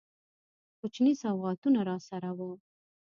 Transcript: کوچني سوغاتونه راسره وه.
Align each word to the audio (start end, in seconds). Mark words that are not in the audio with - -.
کوچني 0.79 1.13
سوغاتونه 1.21 1.79
راسره 1.89 2.29
وه. 2.37 2.49